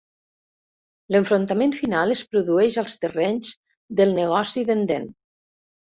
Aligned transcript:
L'enfrontament 1.15 1.75
final 1.81 2.15
es 2.17 2.25
produeix 2.33 2.81
als 2.85 2.99
terrenys 3.05 3.55
del 4.01 4.19
negoci 4.21 4.69
d'en 4.73 4.87
Dent. 4.95 5.11